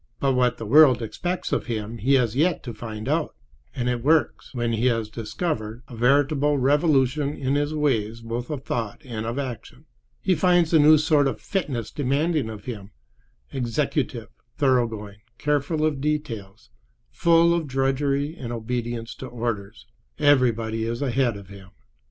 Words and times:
But 0.19 0.33
what 0.33 0.57
the 0.57 0.65
world 0.65 1.03
expects 1.03 1.51
of 1.51 1.67
him 1.67 1.99
he 1.99 2.15
has 2.15 2.35
yet 2.35 2.63
to 2.63 2.73
find 2.73 3.07
out, 3.07 3.35
and 3.75 3.87
it 3.87 4.03
works, 4.03 4.51
when 4.51 4.73
he 4.73 4.87
has 4.87 5.09
discovered, 5.09 5.83
a 5.87 5.95
veritable 5.95 6.57
revolution 6.57 7.35
in 7.37 7.53
his 7.53 7.71
ways 7.75 8.21
both 8.21 8.49
of 8.49 8.63
thought 8.65 8.99
and 9.05 9.27
of 9.27 9.37
action. 9.37 9.85
He 10.19 10.33
finds 10.33 10.73
a 10.73 10.79
new 10.79 10.97
sort 10.97 11.27
of 11.27 11.39
fitness 11.39 11.91
demanded 11.91 12.49
of 12.49 12.65
him, 12.65 12.89
executive, 13.51 14.29
thorough 14.57 14.87
going, 14.87 15.17
careful 15.37 15.85
of 15.85 16.01
details, 16.01 16.71
full 17.11 17.53
of 17.53 17.67
drudgery 17.67 18.35
and 18.35 18.51
obedience 18.51 19.13
to 19.17 19.27
orders. 19.27 19.85
Everybody 20.17 20.83
is 20.83 21.03
ahead 21.03 21.37
of 21.37 21.49
him. 21.49 21.69